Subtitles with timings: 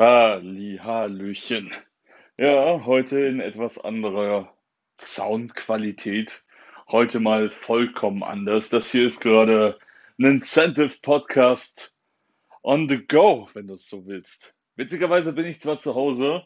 [0.00, 1.74] Halli, Hallöchen.
[2.38, 4.50] Ja, heute in etwas anderer
[4.98, 6.42] Soundqualität.
[6.88, 8.70] Heute mal vollkommen anders.
[8.70, 9.78] Das hier ist gerade
[10.18, 11.94] ein Incentive Podcast
[12.62, 14.54] on the go, wenn du es so willst.
[14.76, 16.44] Witzigerweise bin ich zwar zu Hause,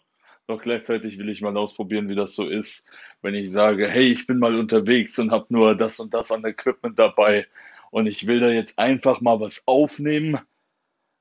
[0.48, 2.91] doch gleichzeitig will ich mal ausprobieren, wie das so ist,
[3.23, 6.45] wenn ich sage, hey, ich bin mal unterwegs und habe nur das und das an
[6.45, 7.46] Equipment dabei
[7.93, 10.41] und ich will da jetzt einfach mal was aufnehmen,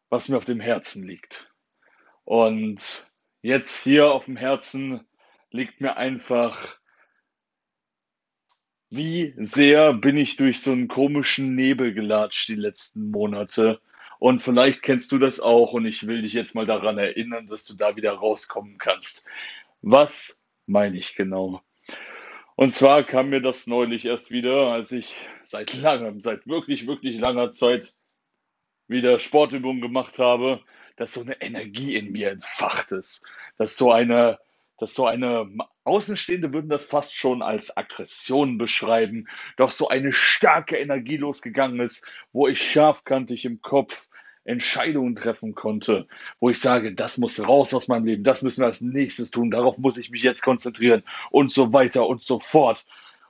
[0.10, 1.53] was mir auf dem Herzen liegt.
[2.26, 3.06] Und
[3.42, 5.06] jetzt hier auf dem Herzen
[5.52, 6.78] liegt mir einfach,
[8.90, 13.82] wie sehr bin ich durch so einen komischen Nebel gelatscht die letzten Monate.
[14.20, 17.66] Und vielleicht kennst du das auch und ich will dich jetzt mal daran erinnern, dass
[17.66, 19.28] du da wieder rauskommen kannst.
[19.82, 21.62] Was meine ich genau?
[22.56, 27.18] Und zwar kam mir das neulich erst wieder, als ich seit langem, seit wirklich, wirklich
[27.20, 27.96] langer Zeit
[28.88, 30.62] wieder Sportübungen gemacht habe,
[30.96, 33.26] dass so eine Energie in mir entfacht ist.
[33.58, 34.40] Dass so eine,
[34.78, 35.50] dass so eine,
[35.86, 42.08] Außenstehende würden das fast schon als Aggression beschreiben, doch so eine starke Energie losgegangen ist,
[42.32, 44.08] wo ich scharfkantig im Kopf
[44.46, 46.08] Entscheidungen treffen konnte,
[46.40, 49.52] wo ich sage, das muss raus aus meinem Leben, das müssen wir als nächstes tun,
[49.52, 52.86] darauf muss ich mich jetzt konzentrieren und so weiter und so fort.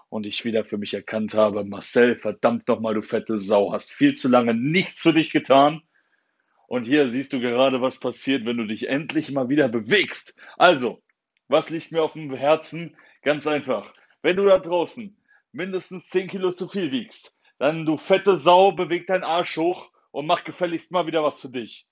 [0.09, 4.15] Und ich wieder für mich erkannt habe, Marcel, verdammt nochmal, du fette Sau, hast viel
[4.15, 5.81] zu lange nichts für dich getan.
[6.67, 10.35] Und hier siehst du gerade, was passiert, wenn du dich endlich mal wieder bewegst.
[10.57, 11.01] Also,
[11.47, 12.97] was liegt mir auf dem Herzen?
[13.21, 13.93] Ganz einfach.
[14.21, 15.15] Wenn du da draußen
[15.51, 20.25] mindestens 10 Kilo zu viel wiegst, dann du fette Sau, beweg deinen Arsch hoch und
[20.25, 21.87] mach gefälligst mal wieder was für dich.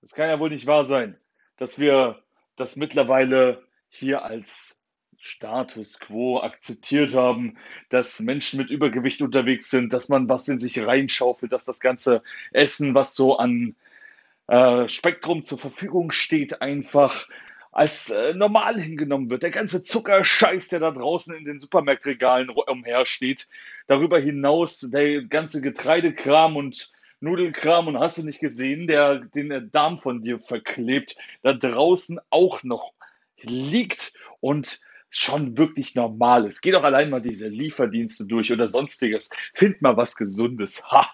[0.00, 1.18] Das kann ja wohl nicht wahr sein,
[1.56, 2.22] dass wir
[2.56, 4.81] das mittlerweile hier als
[5.24, 7.56] Status quo akzeptiert haben,
[7.90, 12.24] dass Menschen mit Übergewicht unterwegs sind, dass man was in sich reinschaufelt, dass das ganze
[12.50, 13.76] Essen, was so an
[14.48, 17.28] äh, Spektrum zur Verfügung steht, einfach
[17.70, 19.44] als äh, normal hingenommen wird.
[19.44, 23.46] Der ganze Zuckerscheiß, der da draußen in den Supermarktregalen umhersteht.
[23.86, 26.90] Darüber hinaus der ganze Getreidekram und
[27.20, 32.64] Nudelkram und hast du nicht gesehen, der den Darm von dir verklebt, da draußen auch
[32.64, 32.92] noch
[33.40, 34.80] liegt und
[35.12, 36.62] schon wirklich normal ist.
[36.62, 39.30] Geh doch allein mal diese Lieferdienste durch oder sonstiges.
[39.54, 40.82] Find mal was Gesundes.
[40.90, 41.08] Ha!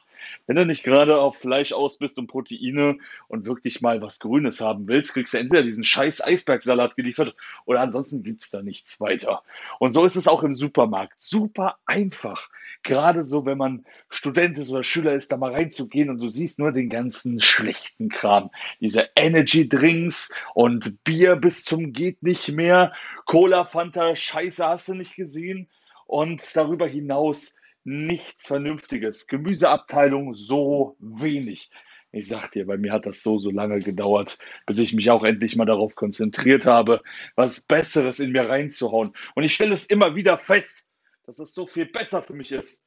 [0.49, 2.97] Wenn du nicht gerade auf Fleisch aus bist und Proteine
[3.29, 7.37] und wirklich mal was Grünes haben willst, kriegst du entweder diesen scheiß Eisbergsalat geliefert
[7.67, 9.43] oder ansonsten gibt's da nichts weiter.
[9.79, 11.15] Und so ist es auch im Supermarkt.
[11.19, 12.49] Super einfach.
[12.83, 16.59] Gerade so, wenn man Student ist oder Schüler ist, da mal reinzugehen und du siehst
[16.59, 18.51] nur den ganzen schlechten Kram.
[18.81, 22.95] Diese Energy Drinks und Bier bis zum geht nicht mehr,
[23.27, 25.69] Cola, Fanta, Scheiße hast du nicht gesehen.
[26.07, 27.58] Und darüber hinaus
[27.89, 29.27] nichts Vernünftiges.
[29.27, 31.71] Gemüseabteilung so wenig.
[32.13, 35.25] Ich sag dir, bei mir hat das so, so lange gedauert, bis ich mich auch
[35.25, 37.03] endlich mal darauf konzentriert habe,
[37.35, 39.13] was Besseres in mir reinzuhauen.
[39.35, 40.87] Und ich stelle es immer wieder fest,
[41.27, 42.87] dass es so viel besser für mich ist.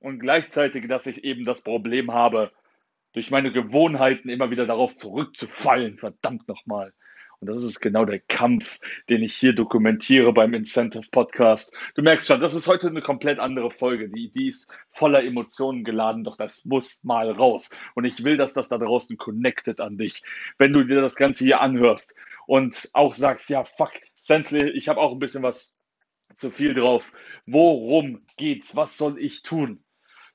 [0.00, 2.50] Und gleichzeitig, dass ich eben das Problem habe,
[3.12, 5.98] durch meine Gewohnheiten immer wieder darauf zurückzufallen.
[5.98, 6.94] Verdammt nochmal.
[7.40, 8.78] Und das ist genau der Kampf,
[9.08, 11.74] den ich hier dokumentiere beim Incentive Podcast.
[11.94, 14.10] Du merkst schon, das ist heute eine komplett andere Folge.
[14.10, 17.70] Die, die ist voller Emotionen geladen, doch das muss mal raus.
[17.94, 20.22] Und ich will, dass das da draußen connected an dich.
[20.58, 22.14] Wenn du dir das Ganze hier anhörst
[22.46, 25.78] und auch sagst, ja, fuck, Sensley, ich habe auch ein bisschen was
[26.34, 27.10] zu viel drauf.
[27.46, 28.76] Worum geht's?
[28.76, 29.82] Was soll ich tun?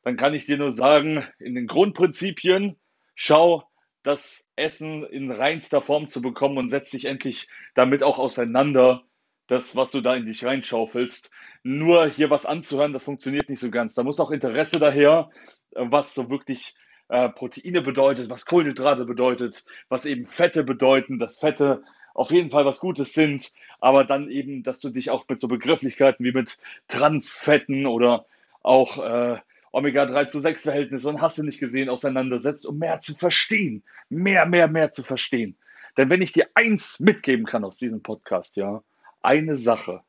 [0.02, 2.78] Dann kann ich dir nur sagen, in den Grundprinzipien,
[3.14, 3.70] schau,
[4.06, 9.04] das Essen in reinster Form zu bekommen und setz dich endlich damit auch auseinander,
[9.48, 11.32] das, was du da in dich reinschaufelst.
[11.64, 13.96] Nur hier was anzuhören, das funktioniert nicht so ganz.
[13.96, 15.30] Da muss auch Interesse daher,
[15.72, 16.76] was so wirklich
[17.10, 21.84] äh, Proteine bedeutet, was Kohlenhydrate bedeutet, was eben Fette bedeuten, dass Fette
[22.14, 25.48] auf jeden Fall was Gutes sind, aber dann eben, dass du dich auch mit so
[25.48, 26.58] Begrifflichkeiten wie mit
[26.88, 28.26] Transfetten oder
[28.64, 29.40] auch äh,
[29.76, 33.84] Omega-3 zu 6 Verhältnis und hast du nicht gesehen, auseinandersetzt, um mehr zu verstehen.
[34.08, 35.58] Mehr, mehr, mehr zu verstehen.
[35.98, 38.84] Denn wenn ich dir eins mitgeben kann aus diesem Podcast, ja,
[39.22, 40.02] eine Sache,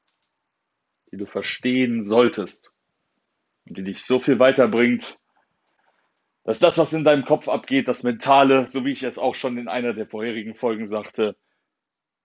[1.10, 2.72] die du verstehen solltest
[3.66, 5.18] und die dich so viel weiterbringt,
[6.44, 9.58] dass das, was in deinem Kopf abgeht, das Mentale, so wie ich es auch schon
[9.58, 11.36] in einer der vorherigen Folgen sagte,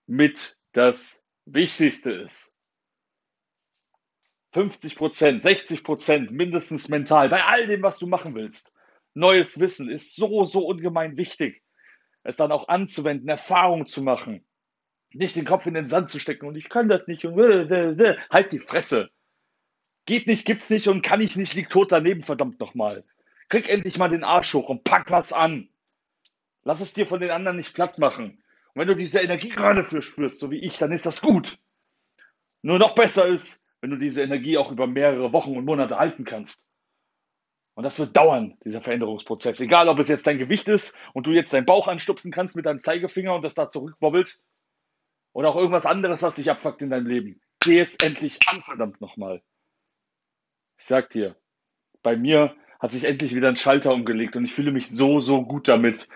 [0.06, 2.51] mit das Wichtigste ist.
[4.54, 8.74] 50 Prozent, 60 Prozent mindestens mental, bei all dem, was du machen willst.
[9.14, 11.62] Neues Wissen ist so, so ungemein wichtig.
[12.24, 14.46] Es dann auch anzuwenden, Erfahrung zu machen.
[15.14, 18.18] Nicht den Kopf in den Sand zu stecken und ich kann das nicht und will,
[18.30, 19.10] halt die Fresse.
[20.06, 23.04] Geht nicht, gibt's nicht und kann ich nicht, liegt tot daneben, verdammt nochmal.
[23.50, 25.70] Krieg endlich mal den Arsch hoch und pack was an.
[26.64, 28.42] Lass es dir von den anderen nicht platt machen.
[28.74, 31.58] Und wenn du diese Energie gerade für spürst, so wie ich, dann ist das gut.
[32.62, 36.24] Nur noch besser ist, wenn du diese Energie auch über mehrere Wochen und Monate halten
[36.24, 36.70] kannst.
[37.74, 39.60] Und das wird dauern, dieser Veränderungsprozess.
[39.60, 42.66] Egal, ob es jetzt dein Gewicht ist und du jetzt deinen Bauch anstupsen kannst mit
[42.66, 44.40] deinem Zeigefinger und das da zurückwobbelt.
[45.34, 47.42] Oder auch irgendwas anderes, was dich abfuckt in deinem Leben.
[47.62, 49.42] Geh es endlich an, verdammt nochmal.
[50.78, 51.36] Ich sag dir,
[52.04, 55.44] bei mir hat sich endlich wieder ein Schalter umgelegt und ich fühle mich so, so
[55.44, 56.10] gut damit,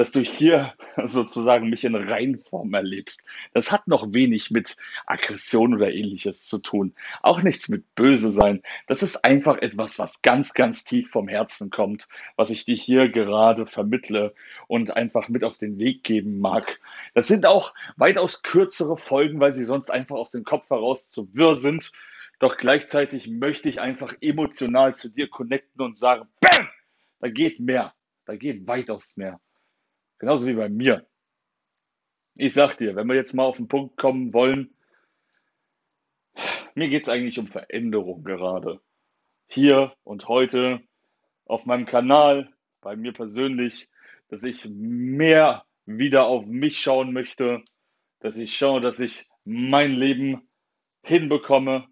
[0.00, 0.72] dass du hier
[1.04, 3.26] sozusagen mich in Reinform erlebst.
[3.52, 6.94] Das hat noch wenig mit Aggression oder ähnliches zu tun.
[7.20, 8.62] Auch nichts mit böse sein.
[8.86, 13.10] Das ist einfach etwas, was ganz, ganz tief vom Herzen kommt, was ich dir hier
[13.10, 14.32] gerade vermittle
[14.68, 16.80] und einfach mit auf den Weg geben mag.
[17.12, 21.28] Das sind auch weitaus kürzere Folgen, weil sie sonst einfach aus dem Kopf heraus zu
[21.34, 21.92] wirr sind.
[22.38, 26.70] Doch gleichzeitig möchte ich einfach emotional zu dir connecten und sagen, BAM!
[27.18, 27.92] Da geht mehr.
[28.24, 29.38] Da geht weitaus mehr.
[30.20, 31.06] Genauso wie bei mir.
[32.36, 34.74] Ich sag dir, wenn wir jetzt mal auf den Punkt kommen wollen,
[36.74, 38.80] mir geht es eigentlich um Veränderung gerade.
[39.48, 40.82] Hier und heute
[41.46, 42.52] auf meinem Kanal,
[42.82, 43.88] bei mir persönlich,
[44.28, 47.64] dass ich mehr wieder auf mich schauen möchte,
[48.20, 50.50] dass ich schaue, dass ich mein Leben
[51.02, 51.88] hinbekomme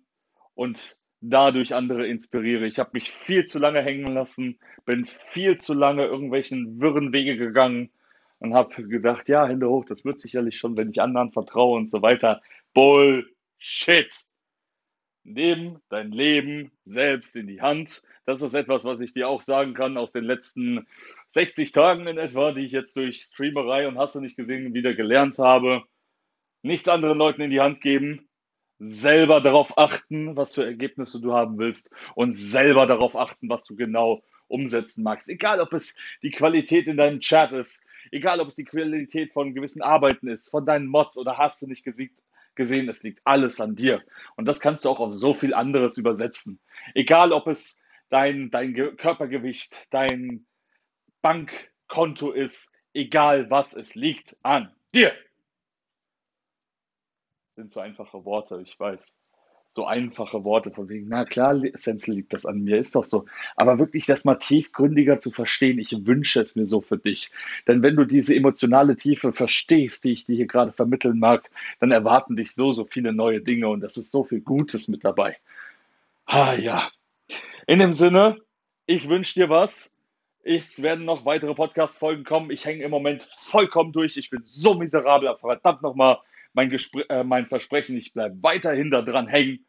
[0.54, 2.66] und dadurch andere inspiriere.
[2.66, 7.38] Ich habe mich viel zu lange hängen lassen, bin viel zu lange irgendwelchen wirren Wege
[7.38, 7.90] gegangen
[8.40, 11.90] und habe gedacht, ja, Hände hoch, das wird sicherlich schon, wenn ich anderen vertraue und
[11.90, 12.40] so weiter.
[12.74, 14.12] Bullshit!
[15.24, 18.02] Nimm dein Leben selbst in die Hand.
[18.24, 20.86] Das ist etwas, was ich dir auch sagen kann aus den letzten
[21.30, 24.94] 60 Tagen in etwa, die ich jetzt durch Streamerei und hast du nicht gesehen wieder
[24.94, 25.82] gelernt habe.
[26.62, 28.28] Nichts anderen Leuten in die Hand geben,
[28.78, 33.76] selber darauf achten, was für Ergebnisse du haben willst und selber darauf achten, was du
[33.76, 35.28] genau umsetzen magst.
[35.28, 39.54] Egal, ob es die Qualität in deinem Chat ist, egal, ob es die Qualität von
[39.54, 42.18] gewissen Arbeiten ist, von deinen Mods oder hast du nicht gesiegt,
[42.54, 44.02] gesehen, es liegt alles an dir.
[44.36, 46.60] Und das kannst du auch auf so viel anderes übersetzen.
[46.94, 50.46] Egal, ob es dein, dein Körpergewicht, dein
[51.22, 55.12] Bankkonto ist, egal was, es liegt an dir.
[57.54, 59.18] Sind so einfache Worte, ich weiß
[59.74, 63.26] so einfache Worte von wegen, na klar, Sense liegt das an mir, ist doch so.
[63.54, 67.30] Aber wirklich das mal tiefgründiger zu verstehen, ich wünsche es mir so für dich.
[67.68, 71.48] Denn wenn du diese emotionale Tiefe verstehst, die ich dir hier gerade vermitteln mag,
[71.78, 75.04] dann erwarten dich so, so viele neue Dinge und das ist so viel Gutes mit
[75.04, 75.36] dabei.
[76.26, 76.90] Ah ja.
[77.66, 78.38] In dem Sinne,
[78.86, 79.94] ich wünsche dir was.
[80.42, 82.50] Es werden noch weitere Podcast-Folgen kommen.
[82.50, 84.16] Ich hänge im Moment vollkommen durch.
[84.16, 85.36] Ich bin so miserabel.
[85.38, 86.18] Verdammt nochmal
[86.58, 86.76] mein,
[87.08, 87.96] äh, mein Versprechen.
[87.96, 89.64] Ich bleibe weiterhin da dran hängen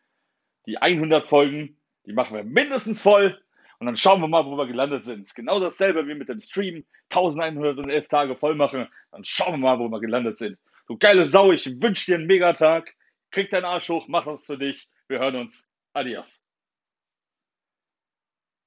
[0.65, 3.39] die 100 Folgen, die machen wir mindestens voll
[3.79, 5.23] und dann schauen wir mal, wo wir gelandet sind.
[5.23, 9.79] Ist genau dasselbe wie mit dem Stream, 1111 Tage voll machen, dann schauen wir mal,
[9.79, 10.57] wo wir gelandet sind.
[10.87, 12.93] Du geile Sau, ich wünsche dir einen Megatag.
[13.31, 14.89] Krieg deinen Arsch hoch, mach was für dich.
[15.07, 15.71] Wir hören uns.
[15.93, 16.41] Adios.